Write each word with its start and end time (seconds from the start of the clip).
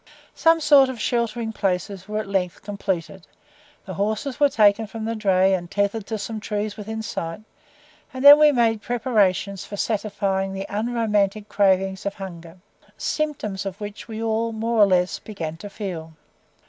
Some 0.33 0.59
sort 0.61 0.89
of 0.89 0.99
sheltering 0.99 1.53
places 1.53 2.07
were 2.07 2.17
at 2.17 2.27
length 2.27 2.63
completed; 2.63 3.27
the 3.85 3.93
horses 3.93 4.39
were 4.39 4.49
taken 4.49 4.87
from 4.87 5.05
the 5.05 5.15
dray 5.15 5.53
and 5.53 5.69
tethered 5.69 6.07
to 6.07 6.17
some 6.17 6.39
trees 6.39 6.75
within 6.75 7.03
sight, 7.03 7.41
and 8.11 8.25
then 8.25 8.39
we 8.39 8.51
made 8.51 8.81
preparations 8.81 9.63
for 9.63 9.77
satisfying 9.77 10.53
the 10.53 10.65
unromantic 10.69 11.47
cravings 11.49 12.07
of 12.07 12.15
hunger 12.15 12.57
symptoms 12.97 13.63
of 13.63 13.79
which 13.79 14.07
we 14.07 14.23
all, 14.23 14.51
more 14.51 14.79
or 14.81 14.87
less, 14.87 15.19
began 15.19 15.55
to 15.57 15.69
feel. 15.69 16.13